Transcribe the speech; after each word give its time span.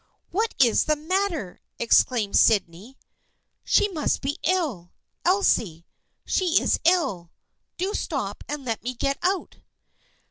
What 0.31 0.55
is 0.57 0.85
the 0.85 0.95
matter?" 0.95 1.61
exclaimed 1.77 2.35
Sydney. 2.35 2.97
"She 3.63 3.87
must 3.87 4.21
be 4.23 4.39
ill! 4.41 4.93
Elsie! 5.25 5.85
She 6.25 6.59
is 6.59 6.79
ill! 6.85 7.29
Do 7.77 7.93
stop 7.93 8.43
and 8.49 8.65
let 8.65 8.81
me 8.81 8.95
get 8.95 9.19
out." 9.21 9.57